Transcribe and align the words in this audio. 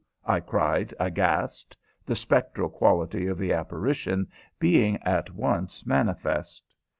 I 0.25 0.39
cried, 0.39 0.95
aghast, 0.99 1.77
the 2.07 2.15
spectral 2.15 2.69
quality 2.69 3.27
of 3.27 3.37
the 3.37 3.53
apparition 3.53 4.29
being 4.57 4.97
at 5.03 5.29
once 5.29 5.85
manifest. 5.85 6.73